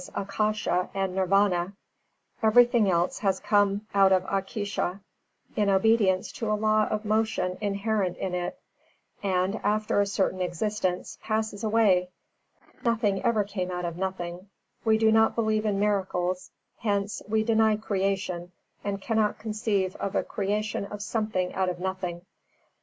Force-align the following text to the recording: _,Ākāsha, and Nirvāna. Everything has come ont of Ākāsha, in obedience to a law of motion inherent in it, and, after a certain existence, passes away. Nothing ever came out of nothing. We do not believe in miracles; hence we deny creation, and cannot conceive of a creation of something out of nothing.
_,Ākāsha, 0.13 0.89
and 0.95 1.15
Nirvāna. 1.15 1.73
Everything 2.41 2.87
has 2.87 3.39
come 3.39 3.85
ont 3.93 4.11
of 4.11 4.23
Ākāsha, 4.23 4.99
in 5.55 5.69
obedience 5.69 6.31
to 6.31 6.51
a 6.51 6.55
law 6.57 6.87
of 6.87 7.05
motion 7.05 7.55
inherent 7.61 8.17
in 8.17 8.33
it, 8.33 8.57
and, 9.21 9.57
after 9.63 10.01
a 10.01 10.07
certain 10.07 10.41
existence, 10.41 11.19
passes 11.21 11.63
away. 11.63 12.09
Nothing 12.83 13.23
ever 13.23 13.43
came 13.43 13.69
out 13.69 13.85
of 13.85 13.95
nothing. 13.95 14.49
We 14.83 14.97
do 14.97 15.11
not 15.11 15.35
believe 15.35 15.67
in 15.67 15.79
miracles; 15.79 16.49
hence 16.79 17.21
we 17.29 17.43
deny 17.43 17.75
creation, 17.77 18.51
and 18.83 18.99
cannot 18.99 19.37
conceive 19.37 19.95
of 19.97 20.15
a 20.15 20.23
creation 20.23 20.85
of 20.85 21.03
something 21.03 21.53
out 21.53 21.69
of 21.69 21.77
nothing. 21.79 22.23